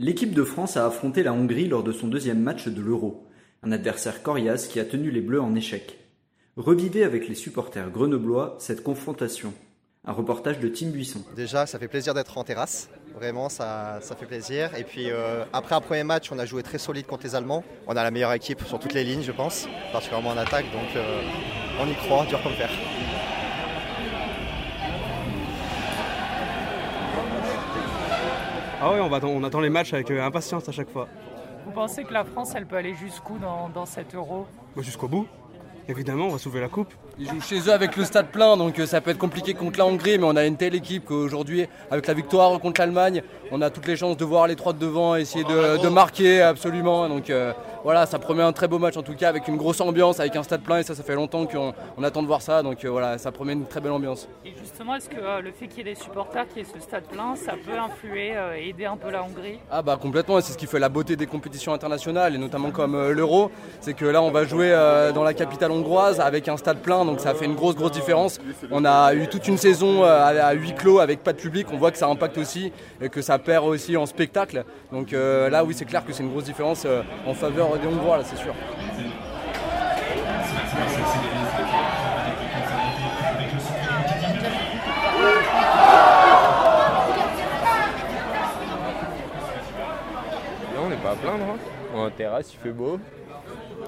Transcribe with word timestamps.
L'équipe 0.00 0.34
de 0.34 0.42
France 0.42 0.76
a 0.76 0.86
affronté 0.86 1.22
la 1.22 1.32
Hongrie 1.32 1.68
lors 1.68 1.84
de 1.84 1.92
son 1.92 2.08
deuxième 2.08 2.40
match 2.40 2.66
de 2.66 2.82
l'Euro. 2.82 3.28
Un 3.62 3.70
adversaire 3.70 4.24
coriace 4.24 4.66
qui 4.66 4.80
a 4.80 4.84
tenu 4.84 5.12
les 5.12 5.20
Bleus 5.20 5.40
en 5.40 5.54
échec. 5.54 5.98
Revivez 6.56 7.04
avec 7.04 7.28
les 7.28 7.36
supporters 7.36 7.90
grenoblois 7.90 8.56
cette 8.58 8.82
confrontation. 8.82 9.54
Un 10.04 10.12
reportage 10.12 10.58
de 10.58 10.68
Tim 10.68 10.88
Buisson. 10.88 11.20
Déjà, 11.36 11.66
ça 11.66 11.78
fait 11.78 11.86
plaisir 11.86 12.12
d'être 12.12 12.36
en 12.36 12.42
terrasse. 12.42 12.90
Vraiment, 13.14 13.48
ça, 13.48 14.00
ça 14.02 14.16
fait 14.16 14.26
plaisir. 14.26 14.74
Et 14.76 14.82
puis, 14.82 15.12
euh, 15.12 15.44
après 15.52 15.76
un 15.76 15.80
premier 15.80 16.02
match, 16.02 16.32
on 16.32 16.40
a 16.40 16.44
joué 16.44 16.64
très 16.64 16.78
solide 16.78 17.06
contre 17.06 17.22
les 17.22 17.36
Allemands. 17.36 17.62
On 17.86 17.96
a 17.96 18.02
la 18.02 18.10
meilleure 18.10 18.32
équipe 18.32 18.64
sur 18.64 18.80
toutes 18.80 18.94
les 18.94 19.04
lignes, 19.04 19.22
je 19.22 19.32
pense, 19.32 19.68
particulièrement 19.92 20.30
en 20.30 20.36
attaque. 20.36 20.66
Donc, 20.72 20.96
euh, 20.96 21.22
on 21.80 21.88
y 21.88 21.94
croit, 21.94 22.26
dur 22.26 22.42
comme 22.42 22.52
fer. 22.54 22.68
Ah 28.86 28.92
ouais, 28.92 29.00
on, 29.00 29.08
va, 29.08 29.18
on 29.24 29.42
attend 29.44 29.60
les 29.60 29.70
matchs 29.70 29.94
avec 29.94 30.10
euh, 30.10 30.22
impatience 30.22 30.68
à 30.68 30.72
chaque 30.72 30.90
fois. 30.90 31.08
Vous 31.64 31.72
pensez 31.72 32.04
que 32.04 32.12
la 32.12 32.22
France, 32.22 32.52
elle 32.54 32.66
peut 32.66 32.76
aller 32.76 32.92
jusqu'où 32.94 33.38
dans, 33.38 33.70
dans 33.70 33.86
cet 33.86 34.14
euro? 34.14 34.46
Bah, 34.76 34.82
Jusqu'au 34.82 35.08
bout. 35.08 35.26
Évidemment, 35.88 36.26
on 36.26 36.32
va 36.32 36.36
soulever 36.38 36.60
la 36.60 36.68
coupe. 36.68 36.92
Ils 37.16 37.28
jouent 37.28 37.40
chez 37.40 37.60
eux 37.60 37.72
avec 37.72 37.96
le 37.96 38.02
stade 38.02 38.26
plein, 38.26 38.56
donc 38.56 38.76
euh, 38.76 38.86
ça 38.86 39.00
peut 39.00 39.12
être 39.12 39.18
compliqué 39.18 39.54
contre 39.54 39.78
la 39.78 39.86
Hongrie, 39.86 40.18
mais 40.18 40.24
on 40.24 40.34
a 40.34 40.44
une 40.44 40.56
telle 40.56 40.74
équipe 40.74 41.04
qu'aujourd'hui, 41.04 41.68
avec 41.88 42.08
la 42.08 42.14
victoire 42.14 42.58
contre 42.58 42.80
l'Allemagne, 42.80 43.22
on 43.52 43.62
a 43.62 43.70
toutes 43.70 43.86
les 43.86 43.94
chances 43.94 44.16
de 44.16 44.24
voir 44.24 44.48
les 44.48 44.56
trois 44.56 44.72
de 44.72 44.80
devant, 44.80 45.14
essayer 45.14 45.44
de, 45.44 45.80
de 45.80 45.88
marquer 45.88 46.42
absolument. 46.42 47.08
Donc 47.08 47.30
euh, 47.30 47.52
voilà, 47.84 48.06
ça 48.06 48.18
promet 48.18 48.42
un 48.42 48.52
très 48.52 48.66
beau 48.66 48.80
match 48.80 48.96
en 48.96 49.02
tout 49.02 49.14
cas, 49.14 49.28
avec 49.28 49.46
une 49.46 49.56
grosse 49.56 49.80
ambiance, 49.80 50.18
avec 50.18 50.34
un 50.34 50.42
stade 50.42 50.62
plein, 50.62 50.78
et 50.78 50.82
ça, 50.82 50.96
ça 50.96 51.04
fait 51.04 51.14
longtemps 51.14 51.46
qu'on 51.46 51.72
on 51.96 52.02
attend 52.02 52.20
de 52.20 52.26
voir 52.26 52.42
ça. 52.42 52.64
Donc 52.64 52.84
euh, 52.84 52.90
voilà, 52.90 53.16
ça 53.18 53.30
promet 53.30 53.52
une 53.52 53.66
très 53.66 53.80
belle 53.80 53.92
ambiance. 53.92 54.28
Et 54.44 54.52
justement, 54.60 54.96
est-ce 54.96 55.08
que 55.08 55.20
euh, 55.20 55.40
le 55.40 55.52
fait 55.52 55.68
qu'il 55.68 55.78
y 55.78 55.80
ait 55.88 55.94
des 55.94 56.00
supporters, 56.00 56.48
qu'il 56.48 56.58
y 56.58 56.60
ait 56.62 56.68
ce 56.74 56.80
stade 56.80 57.04
plein, 57.04 57.36
ça 57.36 57.52
peut 57.52 57.78
influer 57.78 58.34
et 58.58 58.70
aider 58.70 58.86
un 58.86 58.96
peu 58.96 59.12
la 59.12 59.22
Hongrie? 59.22 59.60
Ah 59.70 59.82
bah 59.82 59.96
complètement, 60.02 60.40
et 60.40 60.42
c'est 60.42 60.52
ce 60.52 60.58
qui 60.58 60.66
fait 60.66 60.80
la 60.80 60.88
beauté 60.88 61.14
des 61.14 61.26
compétitions 61.26 61.72
internationales, 61.72 62.34
et 62.34 62.38
notamment 62.38 62.72
comme 62.72 63.10
l'Euro, 63.10 63.52
c'est 63.80 63.94
que 63.94 64.04
là 64.04 64.20
on 64.20 64.32
va 64.32 64.44
jouer 64.44 64.70
dans 65.14 65.22
la 65.22 65.34
capitale 65.34 65.70
hongroise 65.70 66.18
avec 66.18 66.48
un 66.48 66.56
stade 66.56 66.78
plein, 66.78 67.03
donc 67.04 67.20
ça 67.20 67.34
fait 67.34 67.44
une 67.44 67.54
grosse 67.54 67.76
grosse 67.76 67.92
différence. 67.92 68.40
On 68.70 68.84
a 68.84 69.14
eu 69.14 69.28
toute 69.28 69.46
une 69.48 69.58
saison 69.58 70.04
euh, 70.04 70.24
à, 70.42 70.52
huis 70.52 70.74
clos 70.74 70.98
avec 71.00 71.22
pas 71.22 71.32
de 71.32 71.38
public, 71.38 71.66
on 71.72 71.76
voit 71.76 71.90
que 71.90 71.98
ça 71.98 72.08
impacte 72.08 72.38
aussi, 72.38 72.72
et 73.00 73.08
que 73.08 73.22
ça 73.22 73.38
perd 73.38 73.64
aussi 73.66 73.96
en 73.96 74.06
spectacle. 74.06 74.64
Donc 74.92 75.12
euh, 75.12 75.48
là 75.50 75.64
oui 75.64 75.74
c'est 75.76 75.84
clair 75.84 76.04
que 76.04 76.12
c'est 76.12 76.22
une 76.22 76.30
grosse 76.30 76.44
différence 76.44 76.84
euh, 76.86 77.02
en 77.26 77.34
faveur 77.34 77.76
des 77.78 77.86
Hongrois, 77.86 78.18
là 78.18 78.24
c'est 78.24 78.36
sûr. 78.36 78.54
On 90.82 90.88
n'est 90.88 90.96
pas 90.96 91.12
à 91.12 91.16
plaindre. 91.16 91.44
hein. 91.44 91.58
On 91.94 92.10
terrasse, 92.10 92.52
il 92.52 92.58
fait 92.58 92.72
beau. 92.72 92.98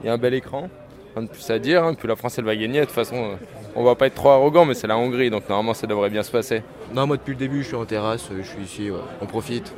Il 0.00 0.06
y 0.06 0.08
a 0.08 0.12
un 0.12 0.18
bel 0.18 0.34
écran. 0.34 0.68
Rien 1.18 1.26
de 1.26 1.30
plus 1.30 1.50
à 1.50 1.58
dire. 1.58 1.82
hein. 1.84 1.94
Puis 1.94 2.06
la 2.06 2.16
France, 2.16 2.38
elle 2.38 2.44
va 2.44 2.54
gagner. 2.54 2.80
De 2.80 2.84
toute 2.84 2.94
façon, 2.94 3.16
euh, 3.16 3.34
on 3.74 3.82
va 3.84 3.94
pas 3.96 4.06
être 4.06 4.14
trop 4.14 4.30
arrogant, 4.30 4.64
mais 4.64 4.74
c'est 4.74 4.86
la 4.86 4.96
Hongrie. 4.96 5.30
Donc 5.30 5.48
normalement, 5.48 5.74
ça 5.74 5.86
devrait 5.86 6.10
bien 6.10 6.22
se 6.22 6.30
passer. 6.30 6.62
Non, 6.94 7.06
moi 7.06 7.16
depuis 7.16 7.32
le 7.32 7.36
début, 7.38 7.62
je 7.62 7.68
suis 7.68 7.76
en 7.76 7.84
terrasse, 7.84 8.28
euh, 8.30 8.38
je 8.42 8.48
suis 8.48 8.62
ici, 8.62 8.90
ouais. 8.90 8.98
on 9.20 9.26
profite. 9.26 9.74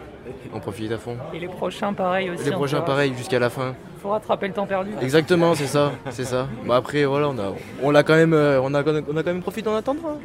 On 0.54 0.60
profite 0.60 0.92
à 0.92 0.98
fond. 0.98 1.16
Et 1.34 1.40
les 1.40 1.48
prochains, 1.48 1.92
pareil 1.92 2.30
aussi. 2.30 2.44
Les 2.44 2.50
prochains, 2.52 2.76
terrasse. 2.76 2.88
pareil, 2.90 3.12
jusqu'à 3.16 3.38
la 3.38 3.50
fin. 3.50 3.74
faut 4.00 4.10
rattraper 4.10 4.46
le 4.48 4.52
temps 4.54 4.66
perdu. 4.66 4.90
Exactement, 5.02 5.54
c'est 5.54 5.66
ça, 5.66 5.92
c'est 6.10 6.24
ça. 6.24 6.46
Bah 6.66 6.76
après, 6.76 7.04
voilà, 7.04 7.28
on 7.30 7.38
a, 7.38 7.52
on 7.82 7.90
l'a 7.90 8.02
quand 8.04 8.14
même, 8.14 8.32
euh, 8.34 8.60
on 8.62 8.72
a, 8.74 8.82
on 8.82 9.16
a 9.16 9.22
quand 9.22 9.32
même 9.32 9.42
profité 9.42 9.68
en 9.68 9.74
attendant. 9.76 10.20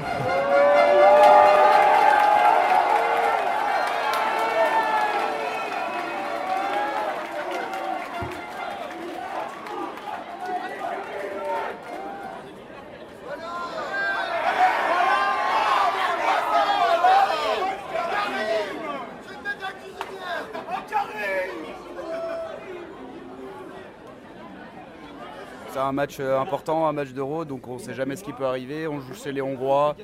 C'est 25.76 25.82
un 25.82 25.92
match 25.92 26.22
euh, 26.22 26.40
important, 26.40 26.88
un 26.88 26.94
match 26.94 27.10
d'Euro, 27.10 27.44
donc 27.44 27.68
on 27.68 27.78
sait 27.78 27.94
jamais 27.94 28.16
ce 28.16 28.24
qui 28.24 28.32
peut 28.32 28.46
arriver. 28.46 28.88
On 28.88 29.02
joue 29.02 29.14
chez 29.14 29.34
les 29.34 29.42
Hongrois, 29.42 29.98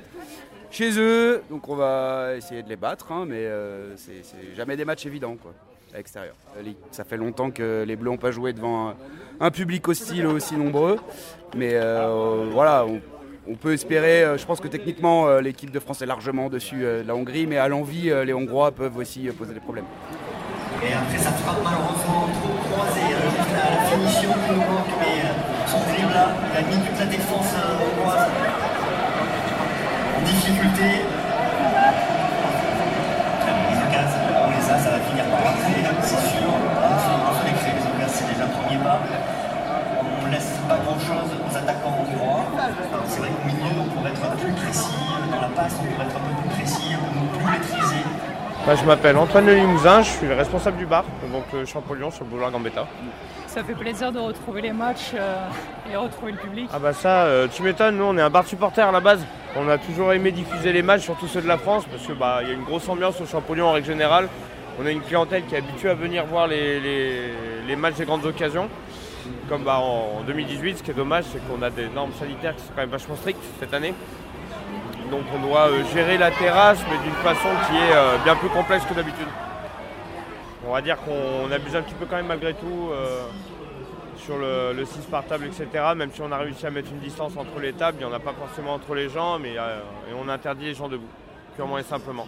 chez 0.70 0.98
eux, 0.98 1.42
donc 1.48 1.66
on 1.66 1.76
va 1.76 2.34
essayer 2.36 2.62
de 2.62 2.68
les 2.68 2.76
battre, 2.76 3.10
hein, 3.10 3.24
mais 3.26 3.46
euh, 3.46 3.96
c'est 3.96 4.22
jamais 4.54 4.76
des 4.76 4.84
matchs 4.84 5.06
évidents 5.06 5.34
quoi, 5.40 5.54
à 5.94 5.96
l'extérieur. 5.96 6.34
Euh, 6.58 6.72
Ça 6.90 7.04
fait 7.04 7.16
longtemps 7.16 7.50
que 7.50 7.84
les 7.86 7.96
Bleus 7.96 8.10
n'ont 8.10 8.18
pas 8.18 8.32
joué 8.32 8.52
devant 8.52 8.94
un, 9.40 9.50
public 9.50 9.88
hostile 9.88 10.26
aussi 10.26 10.56
nombreux, 10.56 11.00
mais 11.56 11.70
euh, 11.72 12.50
voilà, 12.52 12.84
on, 13.48 13.54
peut 13.54 13.72
espérer. 13.72 14.36
je 14.36 14.44
pense 14.44 14.60
que 14.60 14.68
techniquement, 14.68 15.38
l'équipe 15.38 15.70
de 15.70 15.80
France 15.80 16.02
est 16.02 16.06
largement 16.06 16.48
au-dessus 16.48 16.84
euh, 16.84 17.02
de 17.02 17.08
la 17.08 17.16
Hongrie, 17.16 17.46
mais 17.46 17.56
à 17.56 17.68
l'envie, 17.68 18.10
les 18.26 18.34
Hongrois 18.34 18.72
peuvent 18.72 18.98
aussi 18.98 19.26
poser 19.28 19.54
des 19.54 19.60
problèmes. 19.60 19.86
Et 20.82 20.92
après, 20.92 21.16
ça 21.16 21.30
frappe 21.30 21.64
malheureusement 21.64 22.28
trop 22.42 22.74
croisé. 22.74 23.00
la, 23.54 23.84
finition 23.86 24.32
qui 24.34 24.52
nous 24.52 24.58
manque, 24.58 25.00
mais 25.00 25.51
son 25.72 25.80
dribble 25.88 26.12
là, 26.12 26.28
il 26.52 26.58
a 26.58 27.00
la 27.00 27.06
défense 27.06 27.54
euh, 27.56 27.78
en 30.18 30.22
difficulté. 30.22 31.11
Bah, 48.66 48.76
je 48.76 48.84
m'appelle 48.84 49.16
Antoine 49.16 49.46
Le 49.46 49.54
Limousin, 49.54 50.02
je 50.02 50.10
suis 50.10 50.26
le 50.26 50.34
responsable 50.34 50.76
du 50.76 50.86
bar, 50.86 51.04
donc 51.32 51.42
euh, 51.54 51.66
Champollion 51.66 52.10
sur 52.12 52.24
le 52.24 52.30
boulevard 52.30 52.52
Gambetta. 52.52 52.86
Ça 53.48 53.64
fait 53.64 53.74
plaisir 53.74 54.12
de 54.12 54.20
retrouver 54.20 54.62
les 54.62 54.72
matchs 54.72 55.10
euh, 55.14 55.36
et 55.92 55.96
retrouver 55.96 56.32
le 56.32 56.38
public. 56.38 56.70
Ah 56.72 56.78
bah 56.78 56.92
ça, 56.92 57.24
euh, 57.24 57.48
tu 57.52 57.62
m'étonnes, 57.62 57.96
nous 57.96 58.04
on 58.04 58.16
est 58.16 58.22
un 58.22 58.30
bar 58.30 58.46
supporter 58.46 58.86
à 58.86 58.92
la 58.92 59.00
base. 59.00 59.20
On 59.56 59.68
a 59.68 59.78
toujours 59.78 60.12
aimé 60.12 60.30
diffuser 60.30 60.72
les 60.72 60.82
matchs, 60.82 61.02
surtout 61.02 61.26
ceux 61.26 61.42
de 61.42 61.48
la 61.48 61.58
France, 61.58 61.84
parce 61.90 62.06
que 62.06 62.12
bah 62.12 62.38
il 62.42 62.48
y 62.48 62.50
a 62.52 62.54
une 62.54 62.62
grosse 62.64 62.88
ambiance 62.88 63.20
au 63.20 63.26
Champollion 63.26 63.66
en 63.66 63.72
règle 63.72 63.88
générale. 63.88 64.28
On 64.80 64.86
a 64.86 64.90
une 64.90 65.02
clientèle 65.02 65.44
qui 65.46 65.54
est 65.56 65.58
habituée 65.58 65.90
à 65.90 65.94
venir 65.94 66.24
voir 66.26 66.46
les, 66.46 66.78
les- 66.80 67.32
les 67.66 67.76
matchs 67.76 67.96
des 67.96 68.04
grandes 68.06 68.24
occasions. 68.24 68.68
Comme 69.48 69.64
bah, 69.64 69.78
en, 69.78 70.20
en 70.20 70.22
2018, 70.26 70.78
ce 70.78 70.82
qui 70.82 70.90
est 70.92 70.94
dommage, 70.94 71.24
c'est 71.32 71.40
qu'on 71.46 71.62
a 71.62 71.70
des 71.70 71.88
normes 71.88 72.12
sanitaires 72.18 72.54
qui 72.56 72.62
sont 72.62 72.72
quand 72.74 72.80
même 72.80 72.90
vachement 72.90 73.16
strictes 73.16 73.42
cette 73.60 73.74
année. 73.74 73.92
Donc 75.12 75.24
on 75.34 75.46
doit 75.46 75.68
euh, 75.68 75.84
gérer 75.92 76.16
la 76.16 76.30
terrasse, 76.30 76.82
mais 76.90 76.96
d'une 77.04 77.12
façon 77.16 77.50
qui 77.68 77.76
est 77.76 77.94
euh, 77.94 78.16
bien 78.24 78.34
plus 78.34 78.48
complexe 78.48 78.86
que 78.86 78.94
d'habitude. 78.94 79.28
On 80.66 80.72
va 80.72 80.80
dire 80.80 80.96
qu'on 80.96 81.52
abuse 81.52 81.76
un 81.76 81.82
petit 81.82 81.94
peu 81.94 82.06
quand 82.06 82.16
même 82.16 82.28
malgré 82.28 82.54
tout 82.54 82.88
euh, 82.90 83.26
sur 84.16 84.38
le, 84.38 84.72
le 84.74 84.84
6 84.86 85.00
par 85.10 85.26
table, 85.26 85.44
etc. 85.44 85.68
Même 85.94 86.10
si 86.14 86.22
on 86.22 86.32
a 86.32 86.38
réussi 86.38 86.66
à 86.66 86.70
mettre 86.70 86.90
une 86.90 87.00
distance 87.00 87.36
entre 87.36 87.60
les 87.60 87.74
tables, 87.74 87.98
il 88.00 88.06
n'y 88.06 88.10
en 88.10 88.16
a 88.16 88.20
pas 88.20 88.32
forcément 88.32 88.72
entre 88.72 88.94
les 88.94 89.10
gens, 89.10 89.38
mais 89.38 89.52
et 89.52 90.14
on 90.18 90.30
interdit 90.30 90.64
les 90.64 90.74
gens 90.74 90.88
debout, 90.88 91.10
purement 91.56 91.76
et 91.76 91.82
simplement. 91.82 92.26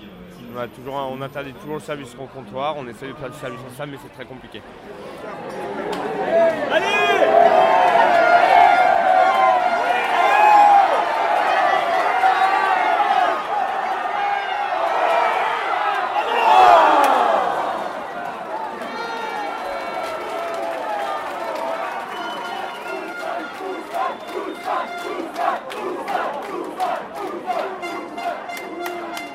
On 0.54 1.22
interdit 1.22 1.54
toujours 1.54 1.76
le 1.76 1.80
service 1.80 2.14
au 2.20 2.26
comptoir, 2.26 2.74
on 2.76 2.86
essaie 2.86 3.08
de 3.08 3.14
faire 3.14 3.30
du 3.30 3.38
service 3.38 3.60
en 3.66 3.76
salle, 3.78 3.88
mais 3.90 3.98
c'est 4.02 4.12
très 4.12 4.26
compliqué. 4.26 4.60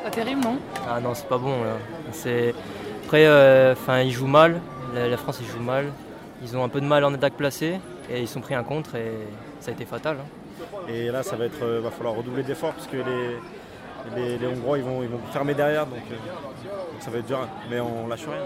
Pas 0.04 0.10
terrible, 0.12 0.42
non 0.42 0.58
Ah 0.90 1.00
non, 1.00 1.14
c'est 1.14 1.28
pas 1.28 1.38
bon 1.38 1.64
là. 1.64 1.78
Après, 3.06 3.26
euh, 3.26 3.76
ils 4.04 4.12
jouent 4.12 4.28
mal. 4.28 4.62
La, 4.94 5.18
France, 5.18 5.40
ils 5.42 5.48
jouent 5.48 5.60
mal. 5.60 5.86
Ils 6.42 6.56
ont 6.58 6.64
un 6.64 6.70
peu 6.70 6.82
de 6.82 6.86
mal 6.86 7.04
en 7.04 7.14
attaque 7.14 7.34
placée 7.34 7.80
et 8.10 8.22
ils 8.22 8.28
sont 8.28 8.42
pris 8.42 8.56
un 8.56 8.64
contre 8.64 8.96
et 8.96 9.12
ça 9.60 9.72
a 9.72 9.74
été 9.74 9.86
fatal. 9.86 10.18
Hein. 10.20 10.88
Et 10.88 11.10
là, 11.10 11.24
ça 11.24 11.36
va 11.36 11.46
être, 11.46 11.64
euh, 11.64 11.82
va 11.82 11.92
falloir 11.92 12.16
redoubler 12.16 12.44
d'efforts 12.44 12.74
parce 12.74 12.88
que 12.88 12.98
les, 12.98 14.38
les, 14.38 14.48
Hongrois 14.48 14.78
ils 14.78 14.84
vont, 14.84 15.04
ils 15.04 15.10
vont 15.10 15.20
fermer 15.32 15.54
derrière 15.54 15.86
donc, 15.86 16.00
euh, 16.12 16.16
donc 16.16 17.02
ça 17.02 17.12
va 17.12 17.20
être 17.20 17.28
dur 17.28 17.40
hein. 17.40 17.50
mais 17.70 17.80
on 17.80 18.08
lâche 18.08 18.26
rien. 18.26 18.40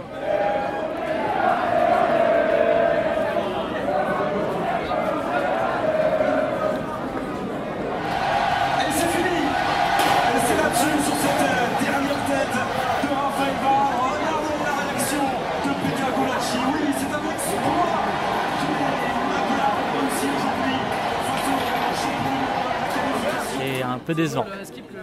Peu 24.03 24.13
décevant. 24.13 24.45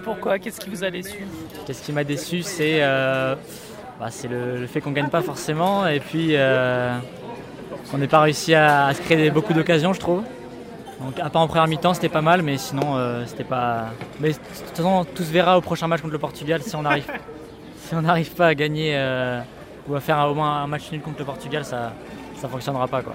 Pourquoi? 0.05 0.39
Qu'est-ce 0.39 0.61
qui 0.61 0.71
vous 0.71 0.85
a 0.85 0.91
déçu? 0.91 1.27
Qu'est-ce 1.67 1.83
qui 1.83 1.93
m'a 1.93 2.05
déçu, 2.05 2.43
c'est 2.43 2.79
euh, 2.83 3.35
bah, 3.99 4.09
le, 4.31 4.57
le 4.59 4.67
fait 4.67 4.81
qu'on 4.81 4.93
gagne 4.93 5.09
pas 5.09 5.23
forcément 5.23 5.87
et 5.87 6.01
puis 6.01 6.31
euh, 6.37 6.95
on 7.93 7.99
n'est 7.99 8.07
pas 8.09 8.21
réussi 8.21 8.55
à, 8.55 8.87
à 8.87 8.95
se 8.95 9.01
créer 9.03 9.17
des- 9.17 9.31
beaucoup 9.31 9.53
d'occasions, 9.53 9.93
je 9.93 10.01
trouve. 10.01 10.23
Donc, 11.01 11.19
à 11.19 11.31
part 11.31 11.41
en 11.43 11.47
première 11.49 11.67
mi-temps, 11.67 11.95
c'était 11.95 12.11
pas 12.11 12.21
mal, 12.21 12.43
mais 12.43 12.59
sinon, 12.59 12.97
euh, 12.97 13.25
c'était 13.27 13.45
pas. 13.45 13.87
Mais 14.21 14.31
de 14.31 14.35
toute 14.35 14.77
façon, 14.77 15.07
tout 15.15 15.23
se 15.23 15.33
verra 15.33 15.57
au 15.57 15.61
prochain 15.63 15.87
match 15.87 16.01
contre 16.03 16.13
le 16.13 16.19
Portugal 16.19 16.61
si 16.63 16.77
on 16.77 16.85
arrive, 16.85 17.07
si 17.89 17.95
on 17.95 18.03
n'arrive 18.03 18.31
pas 18.35 18.49
à 18.49 18.55
gagner 18.55 18.93
euh, 18.97 19.41
ou 19.89 19.95
à 19.95 20.01
faire 20.01 20.19
un- 20.19 20.27
au 20.27 20.35
moins 20.35 20.63
un 20.63 20.67
match 20.67 20.91
nul 20.93 21.01
contre 21.01 21.19
le 21.21 21.25
Portugal, 21.25 21.65
ça, 21.65 21.93
ça 22.37 22.49
fonctionnera 22.49 22.87
pas 22.87 23.01
quoi. 23.03 23.15